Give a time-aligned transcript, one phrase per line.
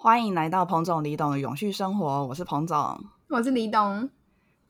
[0.00, 4.08] 欢迎来到彭总李董的永续生活，我是彭总，我是李董。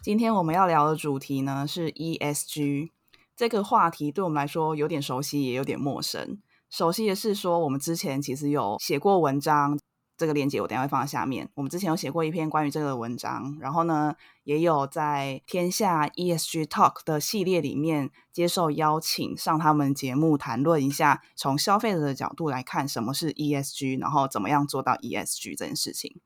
[0.00, 2.88] 今天我们要聊的主题呢是 ESG
[3.36, 6.38] 这个话题，对我们来说有点熟悉，也有点陌生。
[6.70, 9.78] 熟悉的是说，我们之前其实有写过文章。
[10.18, 11.48] 这个链接我等下会放在下面。
[11.54, 26.20] 我们之前有写过一篇关于这个文章，然后呢，也有在天下 ESG Talk 的系列里面接受邀请上他们节目谈论一下，从消费者的角度来看什么是 ESG，然后怎么样做到 ESG 这件事情。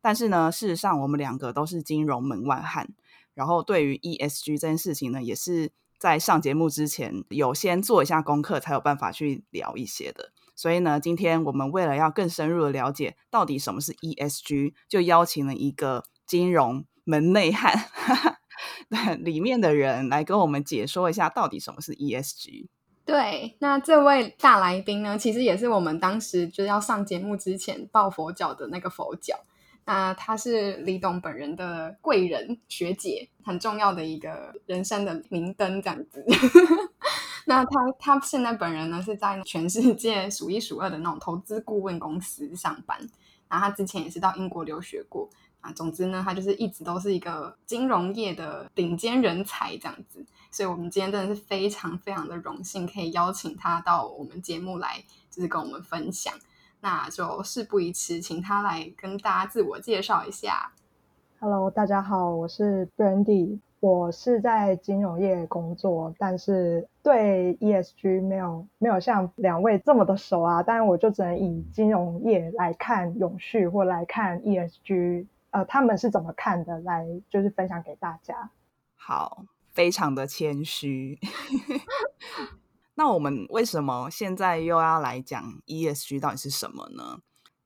[0.00, 2.88] 但是呢，事实上我们两个都是金融门外汉，
[3.34, 10.32] 然后对于 ESG 这件事情呢，也是在上节目之前有先做一下功课，才有办法去聊一些的。
[10.56, 17.86] 所以呢，今天我们为了要更深入的了解到底什么是 ESG，就邀请了一个金融门内汉
[19.20, 22.68] 里面的人来跟我们解说一下到底什么是 ESG。
[23.04, 29.38] 对，那这位大来宾呢，其实也是我们当时就要上节目之前抱佛脚的那个佛脚。
[29.84, 36.24] 那他是李董本人的贵人学姐，很重要的一个人生的明灯，这样子。
[37.48, 42.98] 那他他现在本人呢是在全世界数一数二的那种投资顾问公司上班，
[43.48, 45.28] 然后他之前也是到英国留学过
[45.60, 45.72] 啊。
[45.72, 50.26] 总之呢，他就是一直都是一个金融业的顶尖人才这样子。
[50.50, 56.34] 所以，我们今天真的是非常非常的荣幸，可以邀请他到我们节目来，就是跟我们分享。
[56.80, 60.72] 那就事不宜迟，请他来跟大家自我介绍一下。
[61.38, 63.60] Hello，大家好，我是 Brandy。
[63.86, 70.60] 我是在金融业工作，但是对 ESG 没有没有像两位这么的熟啊。
[70.60, 78.50] 当然，我就只能以金融业来看永续或来看 ESG，呃，他们是怎么看的，来就是分享给大家。
[78.96, 81.20] 好，非常的谦虚。
[82.96, 87.20] 那我们为什么现在又要来讲 ESG 到底是什么呢？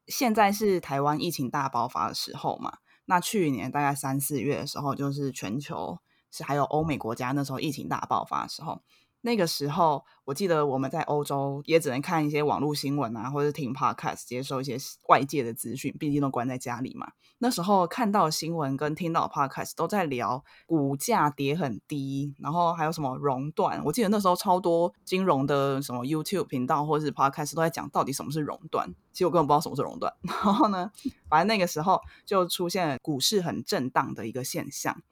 [0.06, 2.76] 现在是台湾疫情大爆发的时候嘛。
[3.06, 5.98] 那去年大概三四月的时候，就是全球
[6.30, 8.80] 是还有欧美国家那时候疫情大爆发的时候，
[9.22, 14.78] 那个时候我记得我们在欧洲也只能看一些网络新闻啊，或者听 podcast 接受一些
[15.08, 17.12] 外界的资讯，毕竟都关在家里嘛。
[17.42, 23.82] 那时候看到新闻跟听到 podcast 都在聊股价跌很低，然后还有什么熔断。
[23.84, 28.94] 我记得那时候超多金融的什么 YouTube 频道或者是 podcast 都在讲到底什么是熔断。
[29.12, 30.12] 其实我根本不知道什么是熔断。
[30.20, 30.90] 然后呢，
[31.28, 35.02] 反正那个时候就出现股市很震荡的一个现象。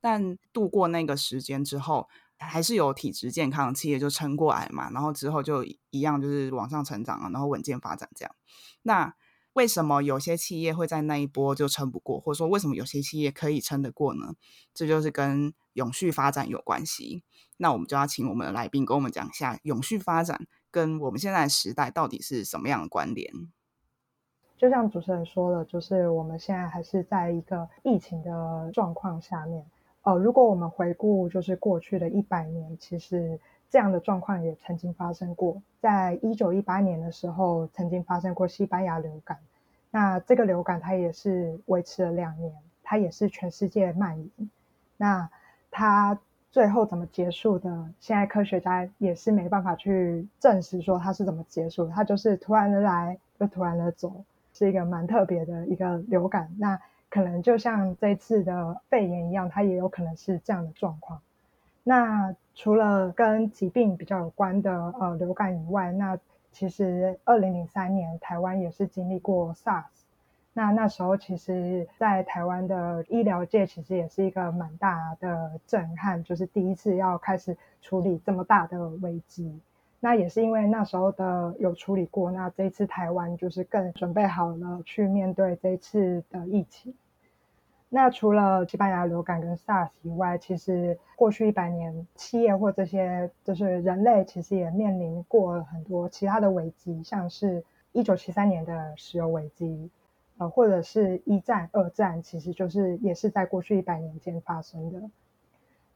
[0.00, 4.90] 但度过那个时间之后，还是有体质健康的企业就撑过来嘛。
[4.90, 8.34] 然后之后就一样就是往上成长了，然后稳健发展这样。
[8.82, 9.14] 那
[9.54, 14.34] 为什么有些企业会在那一波就撑不过，或者说为什么有些企业可以撑得过呢？
[14.72, 17.24] 这就是跟永续发展有关系。
[17.56, 20.46] 那我们就要请我们的来宾跟我们讲一下永续发展。
[20.70, 23.32] 跟我们现在时代到底是什么样的关联？
[24.58, 29.64] 就像主持人说的，就是我们现在还是在一个疫情的状况下面。
[30.08, 33.38] 呃，如果我们回顾就是过去的一百年，其实
[33.68, 35.60] 这样的状况也曾经发生过。
[35.80, 39.36] 在一九一八年的时候，曾经发生过西班牙流感。
[39.90, 42.50] 那这个流感它也是维持了两年，
[42.82, 44.50] 它也是全世界蔓延。
[44.96, 45.28] 那
[45.70, 46.18] 它。
[46.50, 47.68] 最后怎么结束的？
[48.00, 54.24] 现在科学家也是没办法去证实说它是怎么结束，它就是突然的来，又突然的走，
[54.54, 56.50] 是一个蛮特别的一个流感。
[56.58, 61.20] 那可能就像这次的肺炎一样，它也有可能是这样的状况。
[61.82, 66.18] 那除了跟疾病比较有关的呃流感以外，那
[66.52, 69.84] 其实二零零三年台湾也是经历过 SARS。
[70.52, 79.60] 那那时候，其实，在台湾的医疗界，其实也是一个蛮大的震撼，就是第一次要开始处理这么大的危机。
[80.00, 86.94] 那也是因为那时候的有处理过，那这一次台湾就是更准备好了去面对这一次的疫情。
[87.88, 99.90] 那除了西班牙流感跟 SARS 以外，其实过去一百年，企业或这些就是人类，其实也面临过很多其他的危机，像是一九七三年的石油危机。
[100.36, 105.02] 呃，或者是一战、二战，其实就是也是在过去一百年间发生的。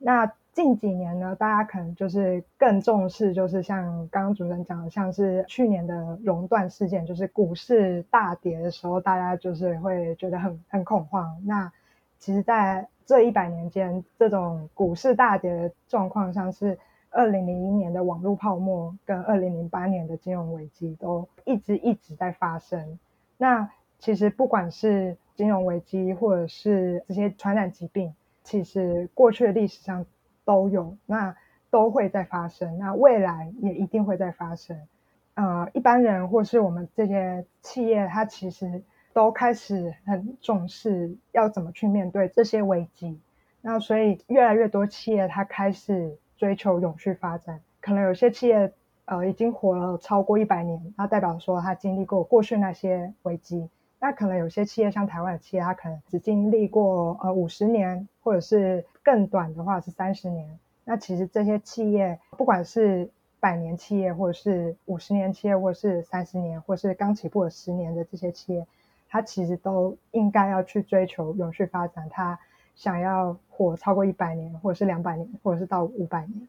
[0.05, 11.41] 那近几年呢，大家可能就是更重视，就是像刚刚主持人讲的，像是去年的熔断事件，就是股市大跌的时候，大家就是会觉得很很恐慌。
[11.47, 11.73] 那
[12.19, 16.79] 其实，在这一百年间，这种股市大跌的状况，像是
[17.11, 22.99] 二零零一年的网络泡沫跟二零零八年的金融危机，都一直一直在发生。
[23.39, 30.05] 那其实不管是金融危机，或者是这些传染疾病，其实过去的历史上
[30.45, 31.35] 都有，那
[31.71, 34.79] 都会在发生，那未来也一定会在发生。
[35.35, 43.19] 呃，一般人或是我们这些企业，它其实都开始很重视要怎么去面对这些危机。
[43.63, 48.73] 那所以越来越多企业它开始追求永续发展，可能有些企业
[49.07, 53.71] 呃已经活了超过一百年，那代表说它经历过过去那些危机。
[54.05, 60.59] 那可能有些企业像台湾的企业，它可能只经历过呃五十年，或者是更短的话是三十年。
[60.85, 63.09] 那其实这些企业，不管是
[63.39, 68.67] 百年企业，或者是五十年企业，或者是三十年，或者是刚起步的十年的这些企业，
[69.09, 72.09] 它其实都应该要去追求永续发展。
[72.11, 72.37] 它
[72.75, 76.49] 想要活超过一百年，或者是两百年，或者是到五百年。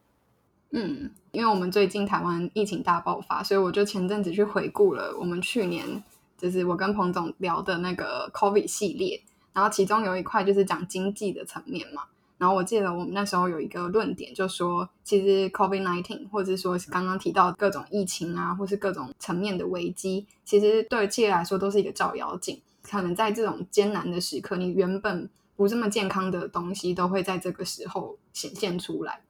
[0.72, 6.02] 嗯，因为我们最近台湾疫情大爆发，所以我就前阵子去回顾了我们去年。
[6.38, 9.22] 就是我跟彭总聊的那个 COVID 系列，
[9.54, 12.04] 然后其中有一块就是讲经济的层面嘛。
[12.38, 22.62] 然后我记得我们那时候有一个论点，就说其实 COVID nineteen 或者说是刚刚提到各种疫情啊，或是各种层面的危机，其实对企业来说都是一个照妖镜。
[22.82, 29.22] 可能在这种艰难的时刻，你原本不这么健康的东西，都会在这个时候显现出来。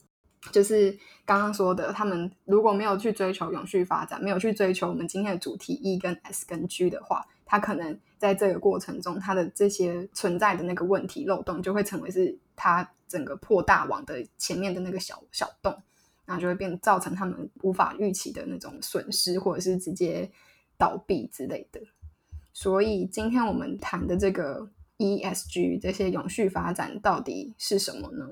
[0.52, 15.82] 就是刚刚说的，他们如果没有去追求永续发展，没有去追求我们今天的主题 E 跟 S 跟 G 的话，他可能在这个过程中，他的这些存在的那个问题漏洞，就会成为是他整个破大网的前面的那个小小洞，
[16.26, 20.30] 那就会变造成他们无法预期的那种损失，或者是直接
[20.78, 21.80] 倒闭之类的。
[22.52, 28.26] 所以今天我们谈的这个 ESG 这些永续发展到底是什么呢？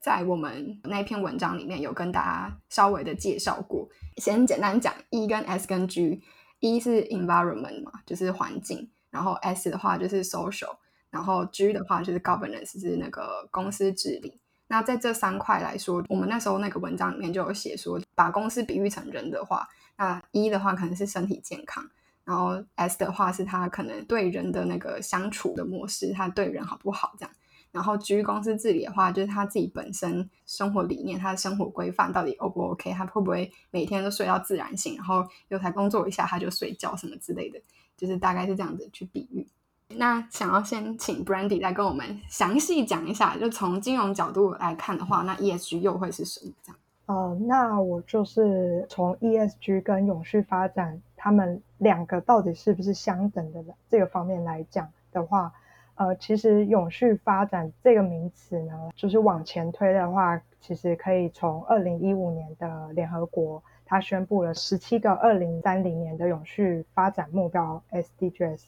[0.00, 3.88] 在我们那篇文章里面有跟大家稍微的介绍过，
[4.18, 10.76] 先简单讲 E 跟 S 跟 G，E 是 environment 嘛，就是环境，然后 S 的话就是 social，
[11.10, 14.40] 然后 G 的话就是 governance，是那个公司治理。
[14.68, 21.88] 那在这三块来说，我们那时候那个文章里面就有写说，把公司比喻成人的话，那 E 的话可能是身体健康，
[22.24, 27.34] 然后 S 的话是他可能对人的那个相处的模式，他对人好不好这样。
[27.76, 32.90] 然后，至于公司治理的话，就是他自己本身生活理念、他的生活规范到底 O 不 OK？
[32.94, 37.60] 他会不会每天都睡到自然醒，然后有才工作一下他就睡觉什么之类的？
[37.94, 39.46] 就是大概是这样子去比喻。
[39.88, 46.52] 那想要先请 Brandy 再跟我们详细讲一下，就从金融角度来看的话，那 ESG 又会是什么？
[46.62, 46.78] 这样？
[47.04, 55.52] 哦，那我就是从 ESG 跟永续发展，他们两个到底是不是相等的这个方面来讲的话。
[55.96, 68.60] 呃，其实永续发展这个名词呢，就是往前推的话，其实可以从二零一五年的联合国，它宣布了十七个二零三零年的永续发展目标 SDGs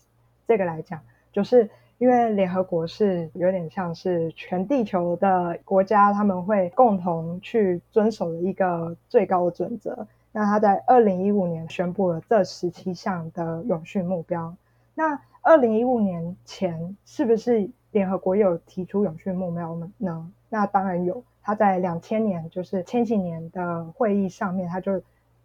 [0.46, 10.06] 这个来讲，就是因为联合国是有点像是全地球的国家，他们会共同去遵守的一个最高的准则。
[10.32, 14.56] 那他在二零一五年宣布了这十七项的永续目标，
[14.94, 15.20] 那。
[15.42, 20.30] 二零一五年前，是不是联合国有提出永续目标呢？
[20.48, 21.24] 那当然有。
[21.40, 25.00] 他在两千年，就是前几年的会议上面，他就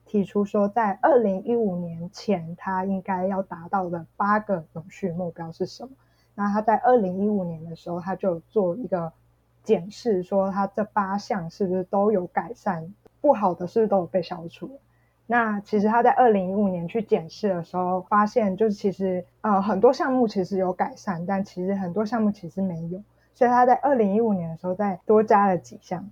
[0.06, 5.92] 提出说，在二零一五年前，他应该要达到的八个永续目标是什么？
[6.36, 9.13] 那他在二零一五年的时候，他就做一个
[9.63, 14.81] 检视，说他这八项是不是都有改善，不好的是不是都有被消除？
[15.25, 23.01] 那其实他在二零一五年去检视的时候，发现就是其实呃很多项目其实有改善，但其实很多项目其实没有。
[23.34, 26.08] 所以他在二零一五年的时候再多加了几项，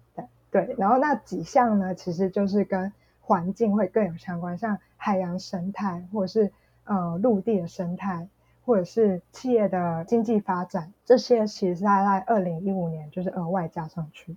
[0.49, 0.75] 对。
[0.77, 6.51] 然后那几项呢，其实就是跟环境会更有相关，像海洋生态，或者是
[6.85, 8.27] 呃陆地的生态，
[8.65, 14.35] 或者是企业的经济发展，这些其实是他在二零一五年就是额外加上去。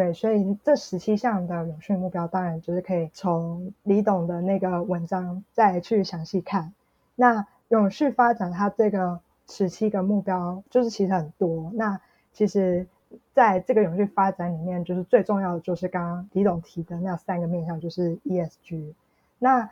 [0.00, 6.72] 对，所以这十七项的永续目标，当然就是可以从李董的那个文章再去详细看。
[7.16, 11.70] 那永续发展它这个十七个目标，就是其实很多。
[11.74, 12.00] 那
[12.32, 12.86] 其实
[13.34, 18.94] 在这个永续发展里面，就是最重要的就是刚刚李董提的那三个面向，就是 ESG。
[19.38, 19.68] 那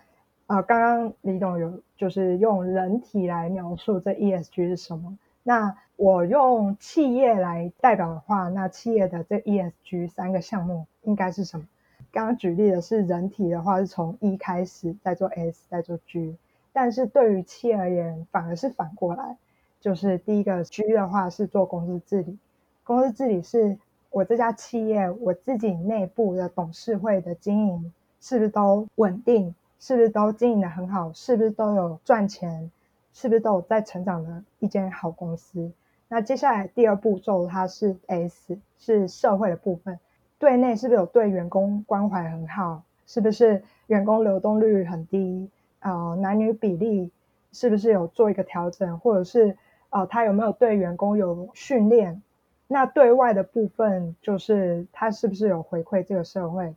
[0.46, 5.16] 呃，刚刚李董有就是用人体来描述这 ESG 是什么。
[5.48, 11.64] 那我用企业来代表的话，那企业的这 ESG 三个项目应该是什么？
[12.12, 16.36] 刚刚举例的是人体的话，是从 E 开始，再做 S，再做 G。
[16.74, 19.38] 但是对于企业而言，反而是反过来，
[19.80, 22.36] 就是第一个 G 的话是做公司治理。
[22.84, 23.78] 公司治理是
[24.10, 27.90] 我这家企业我自己内部的董事会的经营
[28.20, 29.54] 是不是都稳定？
[29.80, 31.10] 是不是都经营的很好？
[31.14, 32.70] 是不是都有赚钱？
[33.20, 35.72] 是不是都有在成长的一间好公司？
[36.06, 39.98] 那接下来第二步骤它是 S，是社会的部分。
[40.38, 42.84] 对内是不是有对员工关怀很好？
[43.08, 45.50] 是不是员工流动率很低？
[45.80, 47.10] 呃，男女比例
[47.50, 49.58] 是不是有做一个调整，或者是
[49.90, 52.22] 呃，他有没有对员工有训练？
[52.68, 56.72] 那对外的部分就是他是不是有回馈这个社会？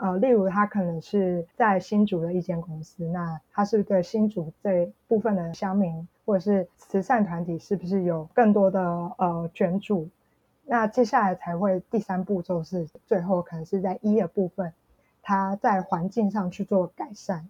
[0.00, 8.80] 呃，例如他可能是在新竹的一间公司，那他是对新竹这部分的乡民或者是慈善团体是不是有更多的
[9.18, 10.08] 呃捐助？
[10.64, 14.72] 那接下来才会第三步骤是最后可能是在一的部分，
[15.22, 17.48] 他在环境上去做改善。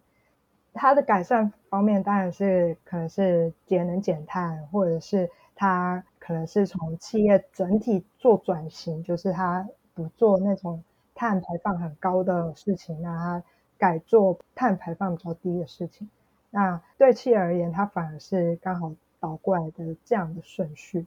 [0.72, 10.82] 它的改善方面当然是可能是节能减碳，或者是它可能是从企业整体做转型，就是它不做那种
[11.20, 13.44] 碳排放很高的事情，那它
[13.76, 16.08] 改做碳排放比较低的事情。
[16.48, 21.04] 那对企业而言，它反而是刚好倒过来的这样的顺序，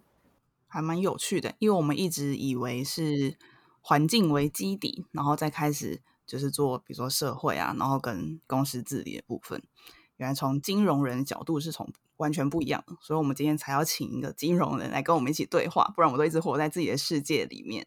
[0.68, 1.56] 还蛮有趣的。
[1.58, 3.36] 因为我们一直以为是
[3.82, 6.02] 环境为基底，然后再开始。
[6.26, 9.62] 就是做，比如说社会啊，然后跟公司治理的部分，
[10.16, 17.86] 原来从金融人的角度是从完全不一样的，所以我们今天才要请一个金融人来跟我们一起对话，不然我都一直活在自己的世界里面。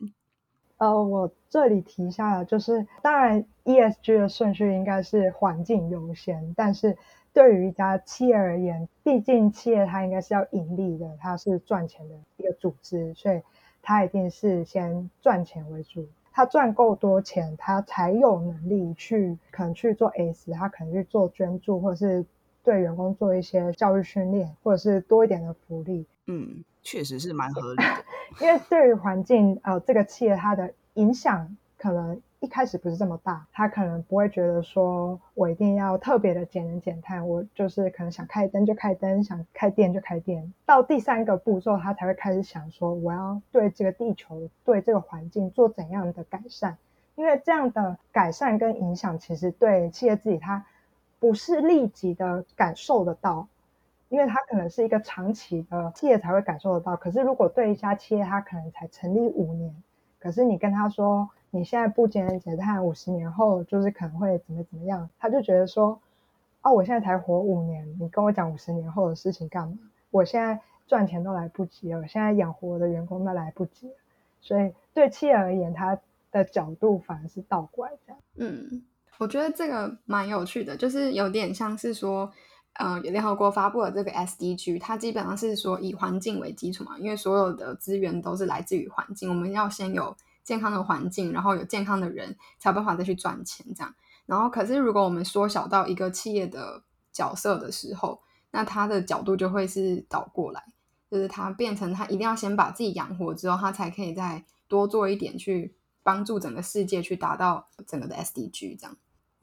[0.78, 6.96] 呃，我这里提一下，就是当然 ESG 的顺序应该是环境优先，但是
[7.32, 13.40] 对于一家企业而言，毕竟企业它应该是要盈利的，它是赚钱的一个组织，所以
[13.80, 16.06] 它一定是先赚钱为主。
[16.32, 22.26] 他赚够多钱，他才有能力去可能去做 S，他可能去做捐助，或者是
[22.66, 26.04] 对员工做一些教育训练，或者是多一点的福利。
[26.26, 27.84] 嗯，确实是蛮合理的。
[28.44, 32.20] 因为对于环境，呃，这个企业它的影响可能。
[32.38, 40.52] 一开始不是这么大，他可能不会觉得说我一定要特别的节能减碳，我就是可能想开灯就开灯，想开电就开电。
[40.66, 46.76] 到第三个步骤，他才会开始想说我要对这个地球、对这个环境做怎样的改善。
[47.14, 50.66] 因为这样的改善跟影响，其实对企业自己它
[51.26, 53.48] 不是立即的感受得到，
[54.08, 56.94] 因为它可能是一个长期的企业才会感受得到。
[56.96, 59.74] 可是如果对一家企业，它可能才成立五年，
[60.18, 61.28] 可是你跟他说。
[61.50, 65.08] 你现在不节能减碳，五十年后就是可能会怎么怎么样？
[65.18, 65.98] 他就觉得说，
[66.60, 69.78] 哦，我现在才活五年，你跟我讲五十年后的事情干嘛？
[70.10, 73.94] 我现在赚钱都来不及了，我现在养活我的员工都来不及了。
[74.42, 75.98] 所以对企业而言，它
[76.30, 78.20] 的角度反而是倒过来这样。
[78.34, 78.82] 嗯，
[79.18, 82.32] 我觉得这个蛮有趣的，就是有点像是说，
[82.74, 90.16] 嗯，联合国发布的这个 SDG，它基本上是说以环境为基础嘛，因为所有的资源都是来自于环境，我们要先有。
[90.46, 93.66] 健康的环境，然后有健康的人，才有办法再去赚钱。
[93.74, 93.92] 这样，
[94.26, 98.20] 然后可是如果我们缩小到一个企业的角色的时候，
[98.52, 100.62] 那他的角度就会是倒过来，
[101.10, 108.78] 就是他变成他一定要先把自己养活之后，他才可以再多做一点去帮助整个世界去达到整个的 SDG。
[108.78, 108.96] 这样，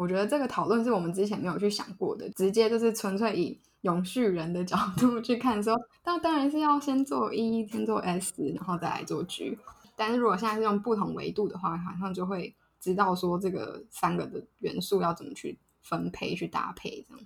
[0.03, 9.57] 我觉得这个讨论是我们之前没有去想过的，直接就是纯粹以永续人的角度去看，说那当然是要先做 E，先做 S，然后再来做 G。
[9.95, 17.23] 但是如果现在是用不同维度的话，好像就会知道说这个三个的元素要怎么去分配、去搭配这样。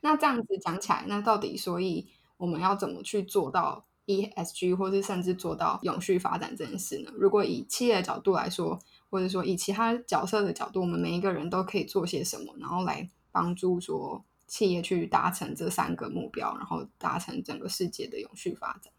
[0.00, 7.12] 那这样子讲起来，那到底所以我们要怎么去做到 ESG，或是甚至做到永续发展这件事呢？
[7.14, 18.92] 如果以企业的角度来说，或者说以其他角色的角度，我们每一个人都可以做些什么，然后来帮助说企业去达成这三个目标，然后达成整个世界的永续发展。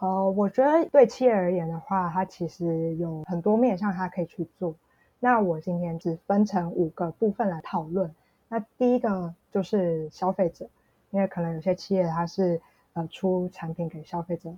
[0.00, 4.74] 呃，我觉得对企业而言的话，它其实有很多面向它可以去做。
[5.20, 8.12] 那我今天只分成五个部分来讨论。
[8.48, 10.68] 那第一个就是消费者，
[11.10, 12.60] 因为可能有些企业它是
[12.94, 14.52] 呃出产品给消费者。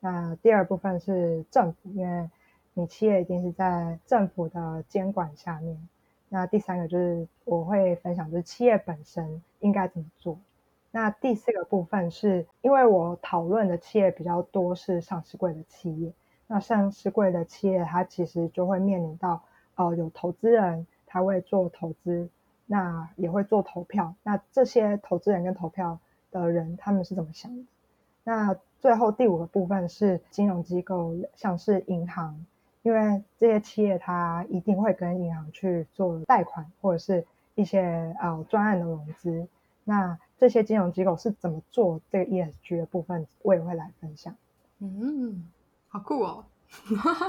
[0.00, 2.28] 那第二部分是政府，因为
[2.74, 5.88] 你企业一定是在政府的监管下面。
[6.28, 10.38] 那第三个就是我会分享，就是企业本身应该怎么做。
[10.92, 16.12] 那第四个部分是因为我讨论的企业比较多是上市柜的企业，
[16.46, 19.42] 那上市柜的企业它其实就会面临到，
[19.76, 22.28] 呃，有投资人他会做投资，
[22.66, 25.98] 那也会做投票，那这些投资人跟投票
[26.30, 27.64] 的人他们是怎么想的？
[28.22, 32.46] 那最后第五个部分是金融机构，像是银行，
[32.82, 39.46] 因为这些企业它一定会跟银行去做贷款或者是一些呃专案的融资，
[39.84, 40.18] 那。
[40.40, 44.34] 这些金融机构是怎么做这个 ESG 的部分，我也会来分享。
[44.78, 45.46] 嗯，
[45.88, 46.46] 好酷哦！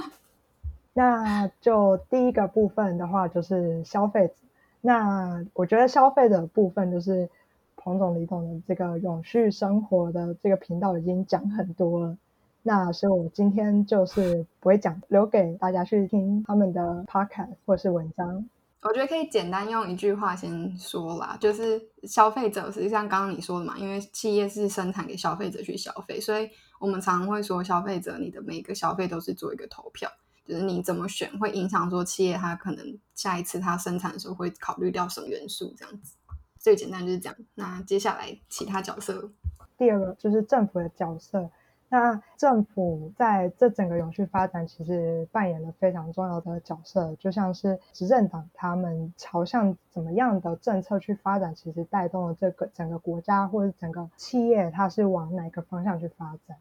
[0.96, 4.34] 那就第一个部分的话，就是消费者。
[4.79, 7.29] 那我觉得消费者部分，就是
[7.75, 12.17] 彭总、李总的这个永续生活的这个频道已经讲很多了。
[12.63, 18.48] 那所以我今天就是不会讲，留给大家去听他们的 podcast 或是文章。
[18.84, 26.50] 我觉得可以简单用一句话先说啦，就是消费者实际上刚刚你说的嘛，因为企业是生产给消费者去消费，所以
[26.80, 30.10] 我们常常会说，消费者你的每个消费都是做一个投票，
[30.48, 36.15] 就是你怎么选会影响说企业它可能下一次它生产的时候会考虑掉什么元素，这样子。
[36.58, 37.36] 最简单就是这样。
[37.53, 39.30] 那接下来其他角色，
[39.77, 41.50] 第二个就是政府的角色。
[41.94, 56.56] 那政府在这整个永续发展，其实扮演了非常重要的角色，就像是执政党他们朝向怎么样的政策去发展，其实带动了这个整个国家或者整个企业，它是往哪个方向去发展。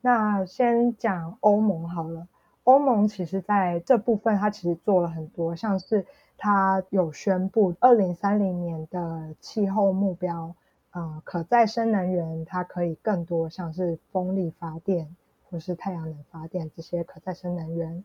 [0.00, 2.26] 那先讲欧盟好了，
[2.64, 6.06] 欧盟其实在这部分，它其实做了很多，像是
[6.38, 10.54] 它有宣布二零三零年的气候目标。
[10.92, 15.14] 呃，可再生能源它可以更多，像是风力发电
[15.48, 18.04] 或是太阳能发电这些可再生能源，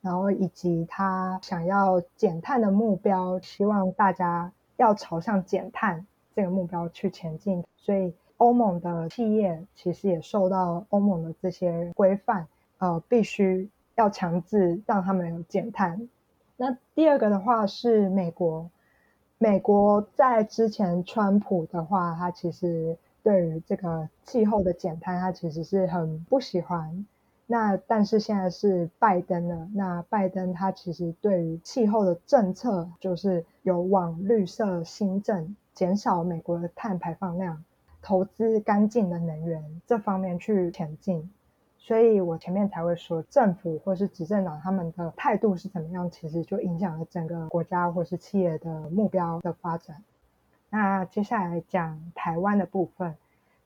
[0.00, 7.64] 然后以及它想要减碳的目标，希望大家要朝向减碳这个目标去前进。
[7.76, 12.48] 所以欧盟的企业其实也受到欧盟的这些规范，
[12.78, 16.08] 呃，必须要强制让他们有减碳。
[16.56, 18.68] 那第二个的话是美国。
[19.42, 27.06] 美国在之前，川普的话，他其实对于这个气候的减碳，他其实是很不喜欢。
[27.46, 37.64] 那但是现在是拜登了，那拜登他其实对于气候的政策，就是有往绿色新政、减少美国的碳排放量、
[38.02, 41.30] 投资干净的能源这方面去前进。
[41.90, 50.04] 所以我前面才会说，政府或是执政党他们的态度是怎么样，其实就影响了整个国家或是企业的目标的发展。
[50.68, 53.16] 那接下来讲台湾的部分，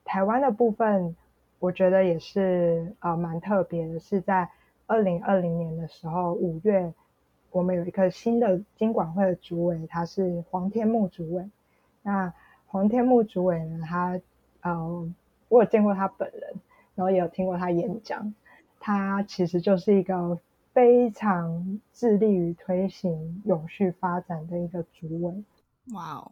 [0.03, 1.15] 台湾的部分，
[1.59, 4.49] 我觉得也是呃蛮特别的，是在
[4.87, 6.91] 二零二零年的时候五月，
[7.51, 11.47] 我们有一个新的经管会的主委，他是黄天木主委。
[12.01, 12.33] 那
[12.65, 14.19] 黄天木主委呢，他
[14.61, 15.13] 呃，
[15.47, 16.55] 我有见过他本人。
[16.95, 18.33] 然后也有听过他演讲，
[18.79, 20.39] 他其实就是一个
[20.73, 25.43] 非常致力于推行永续发展的一个主委。
[25.93, 26.31] 哇哦！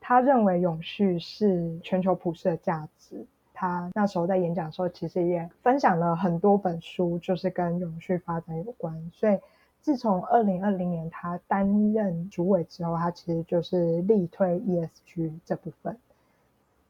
[0.00, 3.24] 他认为永续是全球普世的价值。
[3.52, 9.10] 他那时候在演讲的时候，其实也分享了很多本书，就是跟永续发展有关。
[9.12, 9.38] 所以
[9.82, 15.96] 自从二零二零年他担任主委之后，他其实就是力推 ESG 这部分。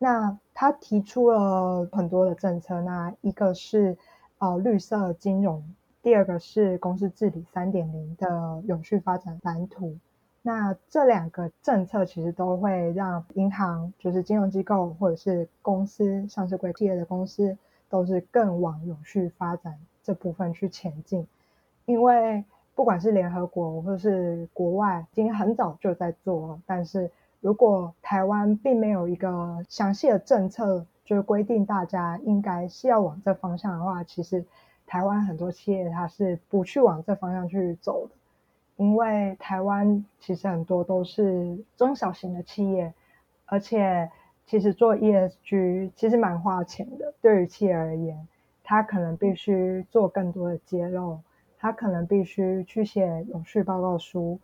[0.02, 3.98] 那他提出了很多的政策，那一个是
[4.38, 5.62] 呃绿色金融，
[6.00, 9.98] 第二个是公司治理三点零的永续发展蓝图。
[10.40, 17.58] 那这两个政策其实都会让银行，就是金融机构或者是公司上市贵企业的公司，
[17.90, 21.26] 都是更往永续发展这部分去前进。
[21.84, 22.42] 因为
[22.74, 27.10] 不管是联合国或者是国外，已经很早就在做，但是。
[27.40, 34.44] 如果台湾并没有一个详细的政策，就是规定大家应该是要往这方向的话，其实
[34.86, 38.12] 台湾很多企业它是不去往这方向去走的，
[38.76, 42.92] 因为台湾其实很多都是中小型的企业，
[43.46, 44.10] 而且
[44.44, 48.28] 其实做 ESG 其实蛮花钱的，对于企业而言，
[48.62, 51.18] 它可能必须做更多的揭露，
[51.58, 54.38] 它可能必须去写永续报告书，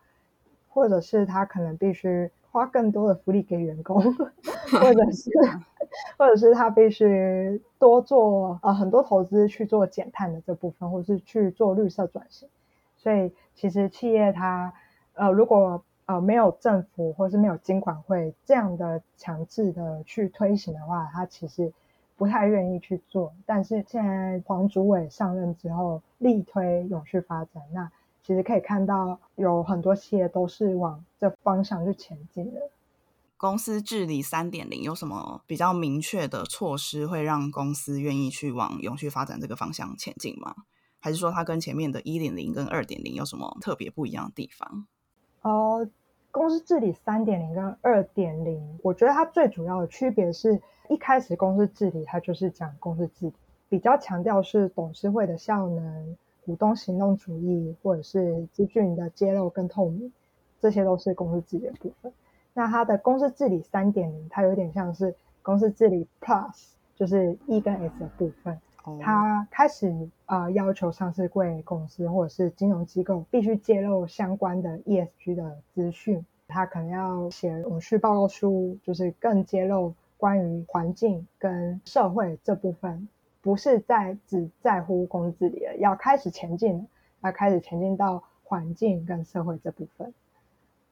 [0.70, 2.30] 或者是它可能必须。
[2.56, 4.00] 花更多的福利给员工，
[4.72, 5.30] 或者是，
[6.16, 12.48] 或者是他必须多做呃很多投资去做减碳的这部分，或者是去做绿色转型。
[12.96, 14.72] 所以其实企业它
[15.12, 21.70] 呃如果呃没有政府或是没有监管会这样的强制的去推行的话，它其实
[22.16, 23.34] 不太愿意去做。
[23.44, 27.90] 但是现在黄主委上任之后，力推永续发展，那。
[28.26, 32.60] 其实可以看到，有很多企业都是往这方向去前进的。
[33.36, 40.52] 公司治理三点零有什么比较明确的措施，会让公司愿意去往永续发展这个方向前进吗？
[40.98, 44.88] 还是说它跟前面的一点零跟二点零有什么特别不一样的地方？
[45.42, 45.88] 哦，
[46.32, 53.32] 公司治理三点零跟二点零，我觉得它最主要的区别是一开始公司治理它就是讲公司治理，
[53.68, 56.16] 比较强调是董事会的效能。
[56.46, 60.12] 股东行动主义，或者是资讯的揭露跟透明，
[60.60, 62.12] 这些都是公司治理的部分。
[62.54, 68.56] 那它的公司治理三点零，它有点像是公司治理 Plus，就是 E 跟 S 的部分。
[69.00, 76.24] 它开始啊要求上市贵公司或者是金融机构必须揭露相关的 ESG 的资讯。
[76.46, 83.08] 它可能要写永续报告书，就是更揭露关于环境跟社会这部分。
[83.46, 86.88] 不是在只在乎工资里了，要开始前进，
[87.20, 90.12] 要开始前进到环境跟社会这部分。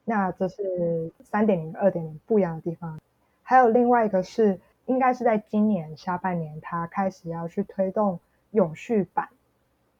[0.05, 3.01] 那这是三点零、二点零不一样的地方。
[3.43, 8.21] 还有另外一个是，应该是在今年下半年，它开始要去推动
[8.53, 9.31] 永续版，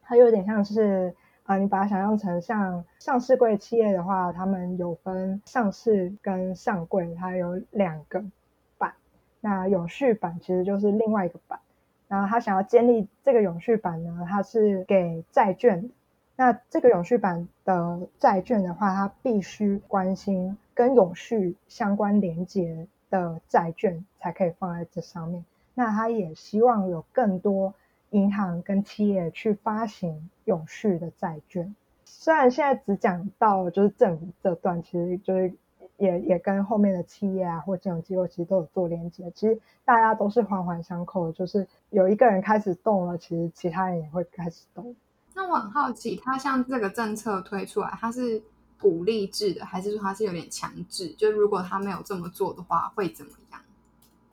[0.05, 1.13] 它有点像是。
[1.47, 8.25] 啊，你把它想象成像上市柜企业的话，他们有分上市跟上柜，它有两个
[8.79, 8.95] 版。
[9.43, 11.61] 那永续版其实就是另外一个版。
[12.15, 15.91] 然后他想要建立这个永续版呢，它是给债券。
[16.37, 25.45] 那这个永续版的债券的话，它必须关心跟永续相关连接的债券才可以放在这上面。
[25.75, 27.75] 那他也希望有更多。
[28.11, 31.75] 银行跟企业去发行永续的债券，
[32.05, 35.53] 虽然现在只讲到就是政府这段，其实就是
[35.97, 39.31] 也也跟后面的企业啊或金融机构其实都有做连接。
[39.35, 44.95] 其实大家都是环环相扣，就是有一个人开始动了，其实其他人也会开始动。
[45.35, 48.43] 那我很好奇，他像这个政策推出来，他是
[48.81, 51.09] 鼓励制的，还是说他是有点强制？
[51.19, 53.61] 就如果他没有这么做的话，会怎么样？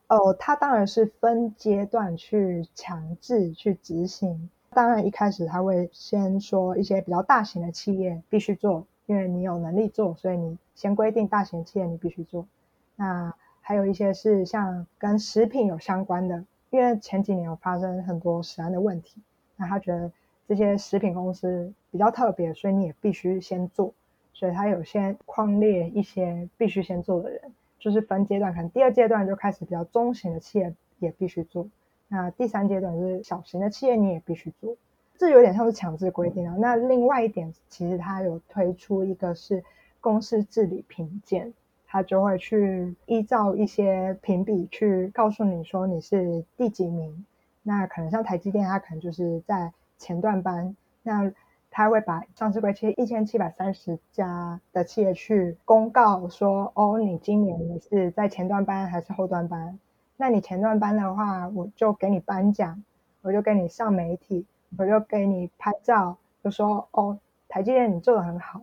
[0.08, 4.50] 哦，它当然是分阶段去强制去执行。
[4.72, 12.48] 当然一开始他会先说一些比较大型的企业必须做，因为你有能力做，所以你先规定大型企业你必须做。
[12.96, 19.22] 那还有一些是像跟食品有相关的，因为前几年有发生很多食安的问题，
[19.58, 20.12] 那他觉得
[20.48, 23.94] 这些食品公司比较特别，所以你也必须先做，
[24.34, 27.40] 所以他有先框列一些必须先做的人。
[27.78, 31.68] 就是分阶段，可能第二阶段就开始比较中型的企业也必须做，
[32.08, 34.76] 那第三阶段就是小型的企业你也必须做，
[35.18, 36.56] 这有点像是强制规定啊。
[36.60, 39.64] 那另外一点，其实它有推出一个是
[40.02, 41.54] 公司治理评鉴，
[41.88, 47.26] 他就会去依照一些评比去告诉你说你是第几名。
[47.64, 50.76] 那可能像台积电，它可能就是在前段班。
[51.04, 51.32] 那
[51.70, 59.80] 他会把上市柜企业一千七百三十家的企业去公告说，哦，你今年你是在前段班还是后段班？
[60.18, 62.84] 那你前段班的话，我就给你颁奖，
[63.22, 64.46] 我就给你上媒体，
[64.78, 68.62] 我就给你拍照，就说，哦，台积电你做的很好，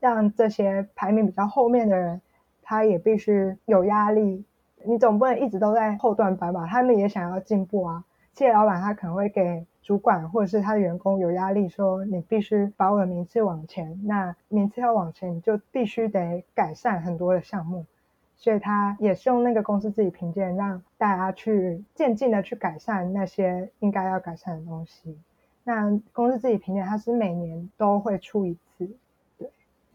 [0.00, 2.20] 让这些排名比较后面的人，
[2.62, 4.44] 他也必须有压力。
[4.82, 6.66] 你总不能一直都在后段班吧？
[6.66, 8.04] 他们也想要进步啊。
[8.32, 9.64] 企业老板他可能会给。
[9.82, 17.84] 主管或者是他的员工有压力，说你必须把我的名次往前，那名次要往前，你就必须得改善很多的项目，
[18.36, 25.18] 所以他也是用那个公司自己评鉴，让大家去渐进的去改善那些应该要改善的东西。
[25.64, 28.88] 那公司自己评鉴，它是每年都会出一次，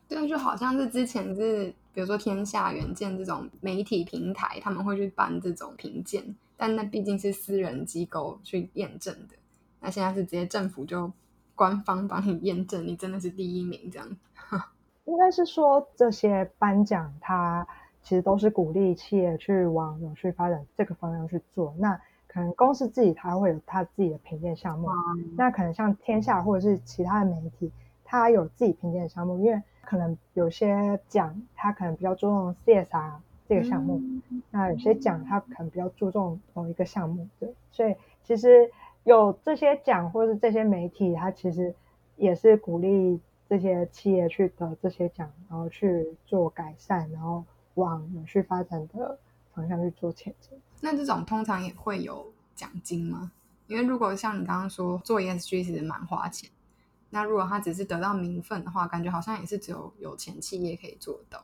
[0.08, 9.36] 对，就好像是之前是比如说天下远见这种媒体平台，他们会去办这种评鉴，但那毕竟是私人机构去验证的。
[9.80, 11.12] 那现在是直接政府就
[11.56, 14.08] 官方帮你验证，你真的是第一名这样。
[15.06, 17.68] 应该是说这些颁奖，它
[18.02, 21.74] 其实都是鼓励企业去往永续发展这个方向去做。
[21.78, 24.88] 那可能公司自己它会有它自己的评鉴项目，
[25.38, 27.72] 那可能像天下或者是其他的媒体，
[28.04, 33.14] 它有自己评鉴的项目，因为可能有些奖它可能比较注重 CSR
[33.48, 34.02] 这个项目，
[34.52, 38.72] 那有些奖它可能比较注重某一个项目，对，所以其实。
[39.06, 41.72] 有这些奖，或是这些媒体，它其实
[42.16, 47.46] 也是鼓励这些企业去得这些奖，然后去做改善，然后
[47.76, 49.16] 往永续发展的
[49.54, 50.60] 方向去做前进。
[50.82, 53.32] 那这种通常也会有奖金吗？
[53.68, 56.50] 因为如果像你刚刚说做 ESG 其实蛮花钱，
[57.16, 61.42] 那如果他只是得到名分的话，感觉好像也是只有有钱企业可以做到。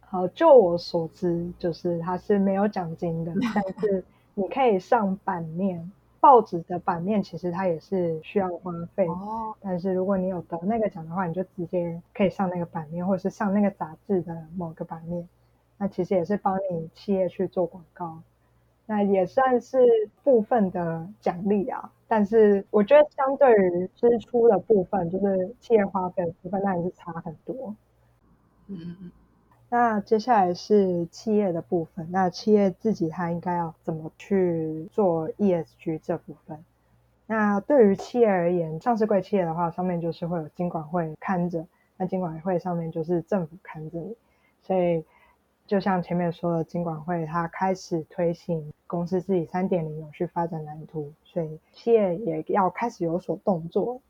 [0.00, 4.04] 好，就我所知，就是它是没有奖金的， 但是
[4.34, 5.92] 你可以上版面。
[6.18, 15.28] 报纸的版面其实它也是需要花费，哦但是如果你有得那个奖的话，你就直接可以上那个版面，或者是上那个杂志的某个版面，
[15.78, 18.20] 那其实也是帮你企业去做广告，
[18.86, 19.78] 那也算是
[20.22, 21.90] 部分的奖励啊。
[22.14, 27.74] 但是我觉得相对于支出的部分，就是企业花费的部分，那也是差很多。
[28.66, 29.12] 嗯嗯嗯。
[29.70, 32.06] 那接下来是企业的部分。
[32.10, 36.62] 那企业自己它应该要怎么去做 ESG 这部分？
[37.26, 44.14] 那对于企业而言，上市贵企业的话，上面就是会有金管会看着，那金管会上面就是政府看着你。
[44.60, 45.02] 所以
[45.72, 54.02] 就像前面说的，金管会它开始推行公司自己三点零永续发展蓝图，所以企业也要开始有所动作。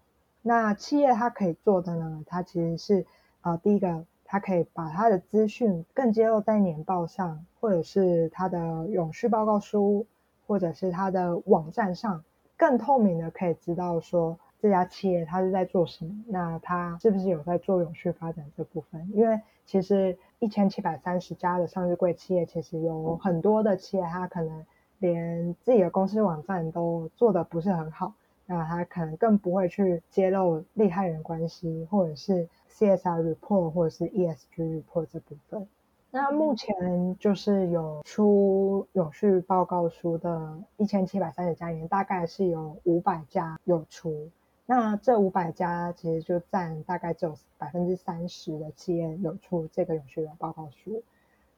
[0.43, 3.07] 那企业它可以做的呢，它其实是
[3.43, 4.05] 啊，第一个。
[4.25, 10.07] 它可以把它的资讯更揭露在年报上，或者是它的永续报告书，
[10.47, 12.25] 或者是它的网站上，
[12.57, 19.07] 更透明的可以知道说这家企业它是在做什么，那它是不是有在做永续发展这部分？
[19.13, 19.39] 因为
[19.73, 24.67] 其实一千七百三十家的上市柜企业，其实有很多的企业，它可能
[24.99, 28.13] 连自己的公司网站都做的不是很好，
[28.45, 35.67] 那它可能更不会去揭露利害人关系，或者是 CSR report 或者是 ESG report 这部分。
[36.11, 44.29] 那目前就是有出永续报告书的一千七百三十家里面，大概是有五百家有出。
[44.65, 51.03] 那这五百家其实就占大概只有百分之三十的企业有出这个永续的报告书。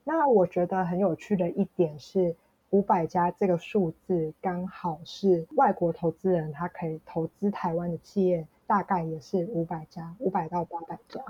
[0.03, 2.35] 那我觉得很有趣的一点是，
[2.71, 11.21] 五百家这个数字刚好是外国投资人他可以投资台湾的企业，大概也是五百家，五百到八百家。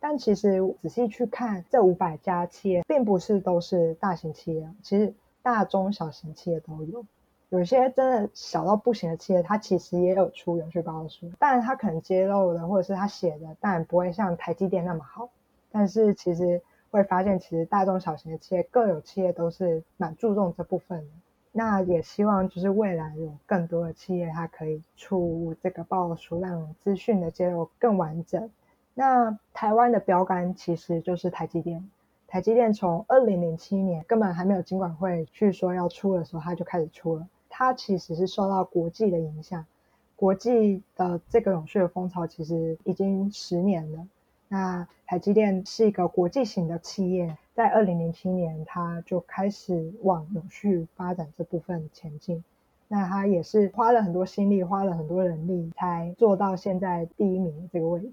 [0.00, 7.04] 但其实仔细去看，这五百家企业并不是都是大型企业，其实大中小型企业都有。
[7.50, 15.30] 有些真的小到不行的企业，它其实也有出永续报告书，但它可能揭露的或者是它写的，当然不会像台积电那么好。
[15.70, 21.06] 但是其实会发现，其实大中小型的企业各有企业都是蛮注重这部分的。
[21.50, 28.50] 那也希望就是未来有更多的企业，它可以出这个报告书，让资讯的揭露更完整。
[28.92, 31.88] 那台湾的标杆其实就是台积电。
[32.26, 37.26] 台积电从二零零七年根本还没有经管会去说要出的时候，它就开始出了。
[37.58, 39.66] 它其实是受到国际的影响，
[40.14, 44.06] 国际的这个永续的风潮其实已经十年了。
[44.46, 52.44] 那台积电是一个国际型的企业，在二零零七年，它就开始往永续发展这部分前进。
[52.86, 58.12] 那它也是花了很多心力，花了很多人力，才做到现在第一名这个位置。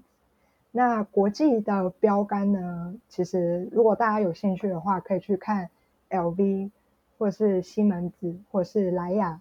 [0.72, 2.96] 那国际的标杆呢？
[3.08, 5.70] 其实如果大家有兴趣的话，可以去看
[6.10, 6.72] LV。
[7.18, 9.40] 或是西门子，或是莱雅，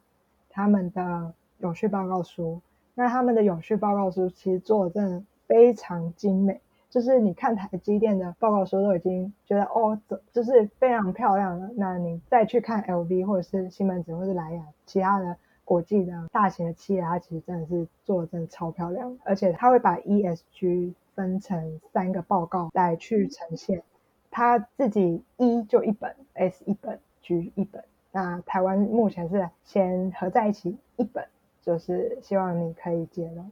[0.50, 2.62] 他们的永续报告书，
[2.94, 10.00] 那他们的永续报告书其实做的真的非常精美，就是你看台积电的报告书都已经觉得哦，
[10.32, 11.70] 就是非常漂亮了。
[11.76, 23.84] 那你再去看 LV 或者是西门子或者是莱雅，其他的国际的大型的企业，它其实真的是做的真的超漂亮，而且它会把 ESG 分成三个报告来去呈现，
[24.32, 27.00] 它自己一就一本，S 一本。
[27.26, 31.26] 居一本，那台湾目前是先合在一起一本，
[31.64, 33.44] 就是希望你可以接了。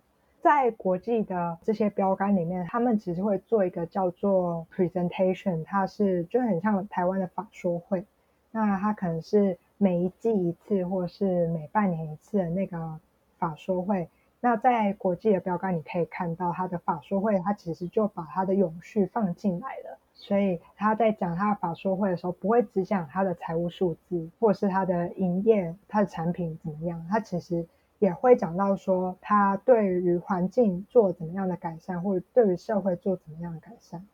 [0.41, 8.05] 在国际的这些标杆里面，他们其实会做一个叫做 presentation，它是就很像台湾的法说会。
[8.51, 12.99] 那它可能是每一季一次，或是每半年一次的那个
[13.39, 14.07] 法说会。
[14.39, 19.97] 那在国际的标杆，你可以看到它的法说会，它其实就把它的永续放进来了。
[20.23, 27.67] 所以他在讲他的法说会的时候，不会只讲他的财务数字，或者是他的营业、他的产品怎么样，他其实
[27.99, 34.07] 也会讲到说他对于环境做怎么样的改善，或者对于社会做怎么样的改善。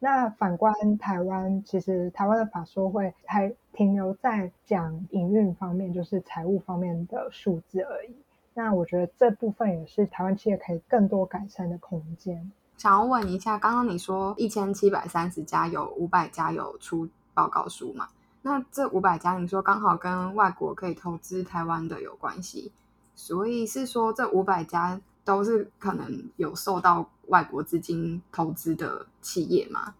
[0.00, 8.16] 那反观台湾，其实台湾的法说会还停留在讲营运方面，就是财务方面的数字而已。
[8.52, 12.50] 那我觉得这部分也是台湾企业可以更多改善的空间。
[12.82, 18.08] 想要问一下，刚刚你说一千七百三十家有五百家有出报告书嘛？
[18.42, 22.72] 那这五百家，你说刚好跟外国可以投资台湾的有关系，
[23.14, 29.94] 所以是说这五百家都是可能有受到外国资金投资的企业吗？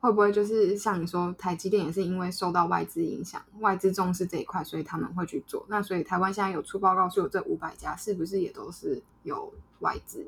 [0.00, 5.66] 会不会就是像你说，台积电也是因为受到外资影响，外资重视这一块，所以他们会去做？
[5.68, 10.26] 那所以台湾现在有出报告书有这五百家，是不是也都是有外资？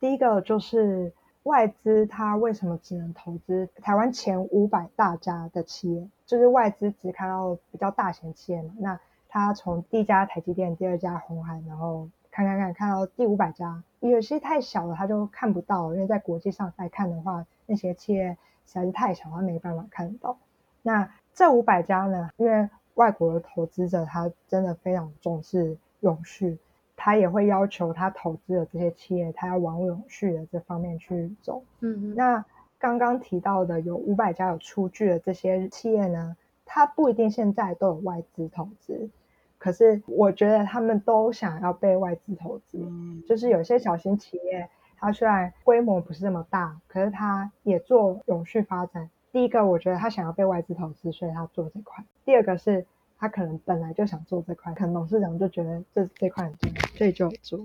[0.00, 1.12] 第一个就是。
[1.46, 6.08] 外资它为什么只能投资台湾前五百大家的企业？
[6.26, 8.72] 就是外资只看到比较大型企业嘛？
[8.80, 15.94] 那它从第一家台积电，第二家红海，然后看看看，看到第五百家，有些太小了，它就看不到。
[15.94, 20.36] 因为在国际上来看的话，那些企业实在是太小，他没办法看到。
[20.82, 22.30] 那这五百家呢？
[22.38, 26.58] 因为外国的投资者他真的非常重视永续。
[27.06, 31.62] 他也会要求他投资的这些企业，他要往永续的这方面去走。
[31.78, 32.44] 嗯，那
[32.80, 39.08] 刚刚提到的有五百家有出具的这些企业呢，它不一定现在都有外资投资，
[39.56, 42.78] 可是我觉得他们都想要被外资投资。
[42.80, 49.08] 嗯，就是有些小型企业，它虽然规模不是这么大，可是它也做永续发展。
[49.30, 52.04] 第一个，我觉得他想要被外资投资，所以他做这块。
[52.24, 52.84] 第二个是。
[53.18, 57.58] 他可能本来就想做这块，可能董事长就觉得这这块很重要，所以就做。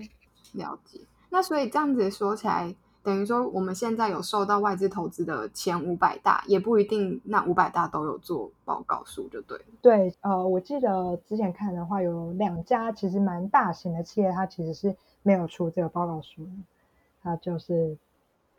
[0.54, 1.00] 了解。
[1.30, 9.60] 那所以这样子说起来，等于说我们现在有受到外资投资的前五百大，也不一定那五百大都有做报告书，就对。
[9.82, 16.46] 对，呃，我记得之前看的话，有两家其实蛮大型的企业，它其实是没有出这个报告书，
[17.24, 17.98] 它就是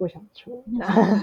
[0.03, 0.65] 不想出。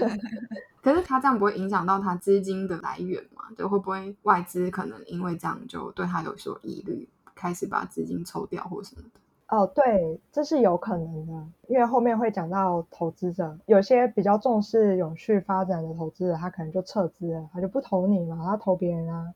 [0.80, 3.42] 可是他这样不会影响到他资金的来源嘛？
[3.54, 9.20] 就会不会外资可能因为这样就对他有所疑虑，开始把资金抽掉或什么的？
[9.54, 19.34] 哦，对，这是有可能的，因为后面会讲到投资者，有些比较重视永续发展的投资者，他可能就撤资了，他就不投你嘛，他投别人啊。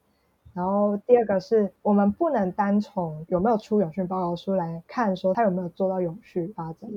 [0.54, 6.88] 然后第二个是我们不能单从有没有出永续报告书来看，说他有没有做到永续发展，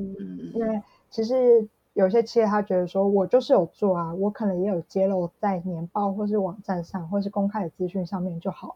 [0.53, 0.79] 因为
[1.10, 8.75] 其实有些企业他觉得说我就是有做啊，我可能也有揭露在年报或是网站上或是公开的资讯上面就好了。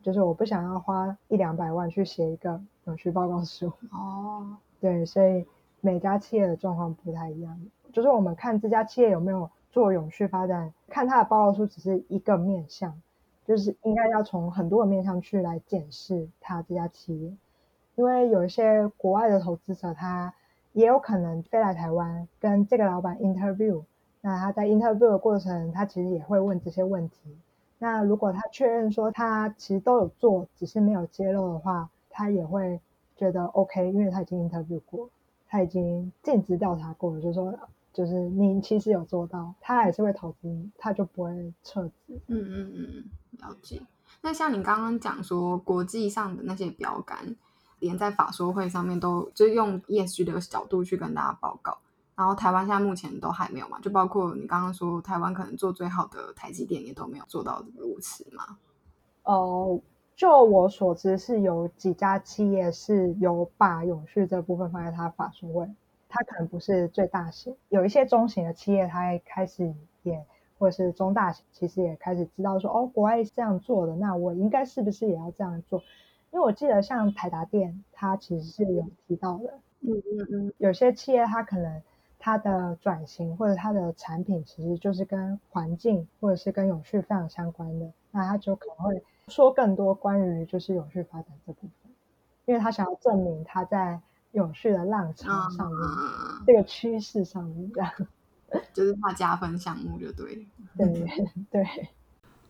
[0.00, 5.44] 就是我不想要花一两百万去写一个永续报告书哦， 对，所以
[5.80, 7.60] 每家企业的状况不太一样。
[7.92, 13.02] 就是我们看这家企业有没有做永续发展，看它的报告书只是一个面向，
[13.44, 17.36] 就是应该要从很多个面向去来检视它这家企业。
[17.96, 20.32] 因为有一些国外的投资者，他
[20.72, 23.82] 也有可能飞来台湾跟这个老板 interview，
[24.20, 27.16] 那他在 interview 的过程，他其实也会问这些问题。
[27.78, 32.80] 那如果他确认说他其实都有做，只是没有揭露的话，他也会
[33.16, 35.10] 觉得 OK，因为他已经 interview 过，
[35.48, 37.52] 他已经尽职调查过了，就是说，
[37.92, 42.20] 就是你其实有做到，他还是会投资你，他就不会撤资。
[42.28, 43.04] 嗯嗯嗯，
[43.40, 43.82] 了解。
[44.20, 47.18] 那像你刚刚讲说，国际上的那些标杆，
[47.82, 51.76] 连在法说会上面都就用 ESG 的角度去跟大家报告。
[52.14, 58.58] 然后台湾现在目前都还没有嘛，就包括你刚刚说台湾可能做最好的台积电也都没有做到如此嘛。
[59.24, 59.80] 哦，
[60.14, 65.68] 就我所知是有几家企业是有把永续这部分放在它法说会，
[66.08, 70.24] 它可能不是最大型，有一些中型的企业它开始也
[70.58, 75.82] 或者是中大型，其实也开始知道说哦，国外是这样做的，那我应该是不是也要这样做？
[76.32, 81.82] 因为我记得像台达电，它其实是有提到的，嗯嗯嗯，有些企业它可能。
[82.24, 91.90] 它的转型或者它的产品其实就是跟环境或者是跟永续非常相关的，那它就可能会说更多关于就是永续发展这部分，
[92.44, 95.80] 因为他想要证明他在永续的浪潮上面
[96.46, 97.92] 这个趋势上面这样，
[98.72, 100.86] 就是他加分项目就对，对
[101.50, 101.88] 对。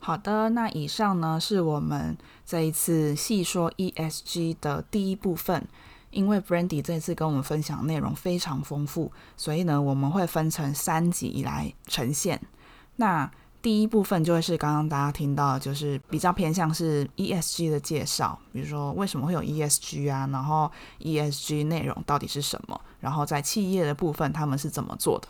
[0.04, 5.66] 好的，那以上呢是我们这一次细说 ESG 的第一部分。
[6.10, 12.38] 因为 Brandy 这次跟我们分享内容非常丰富，所以呢，我们会分成三集来呈现。
[12.96, 13.30] 那
[13.62, 25.28] 第一部分就会是刚刚大家听到，就是比较偏向是 ESG 的介绍，比如说为什么会有 ESG 啊，然后 ESG 内容到底是什么，然后在企业的部分他们是怎么做的。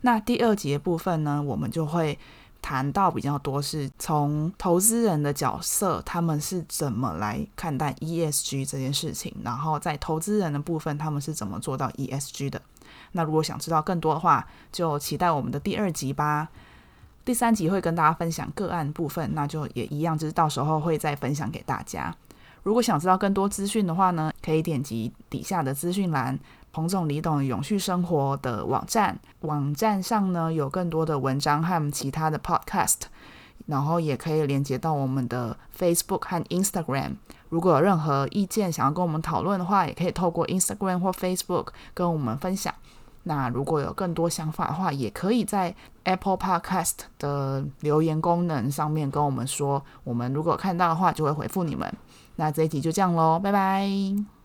[0.00, 2.18] 那第二节部分呢，我们就会。
[2.66, 12.60] 谈到比较多是从投资人的角色，他们是怎么来看待 ESG 这件事情，然后在投资人的部分，他们是怎么做到 ESG 的。
[13.12, 16.48] 那如果想知道更多的话，就期待我们的第二集吧。
[17.24, 22.12] 第三集会跟大家分享个案部分，那就也一样，就是到时候会再分享给大家。
[22.64, 26.36] 如果想知道更多资讯的话呢，可以点击底下的资讯栏。
[26.76, 32.96] 彭总、李董永续生活的网站，网站上呢有更多的文章和其他的 podcast，
[33.64, 37.12] 然后也可以连接到我们的 Facebook 和 Instagram。
[37.48, 42.74] 如果有任何意见想要跟我们讨论的话，也可以透过 Instagram 或 Facebook 跟我们分享。
[43.22, 49.82] 那如果有更多想法的话，也可以在 Apple Podcast 的留言功能上面跟我们说。
[50.04, 51.90] 我们如果看到的话，就会回复你们。
[52.34, 54.35] 那这一集就这样喽，拜拜。